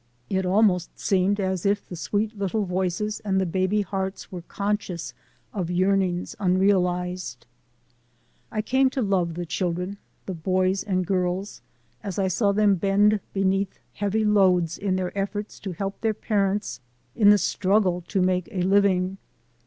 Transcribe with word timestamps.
It 0.31 0.47
almost 0.47 0.97
seemed 0.99 1.39
as 1.39 1.63
if 1.63 1.87
the 1.87 1.95
sweet 1.95 2.35
little 2.35 2.65
voices 2.65 3.19
and 3.19 3.39
the 3.39 3.45
baby 3.45 3.83
hearts 3.83 4.31
were 4.31 4.41
conscious 4.41 5.13
of 5.53 5.69
yearnings 5.69 6.35
unrealized. 6.39 7.45
I 8.51 8.63
came 8.63 8.89
to 8.97 9.01
love 9.03 9.35
the 9.35 9.45
children, 9.45 9.99
the 10.25 10.33
boys 10.33 10.81
and 10.81 11.05
girls, 11.05 11.61
as 12.01 12.17
I 12.17 12.29
saw 12.29 12.51
them 12.51 12.77
bend 12.77 13.19
beneath 13.31 13.77
heavy 13.93 14.25
loads 14.25 14.75
in 14.75 14.95
their 14.95 15.15
efforts 15.15 15.59
to 15.59 15.71
help 15.73 16.01
their 16.01 16.15
parents 16.15 16.79
in 17.15 17.29
the 17.29 17.37
struggle 17.37 18.01
to 18.07 18.23
make 18.23 18.49
a 18.51 18.63
living. 18.63 19.19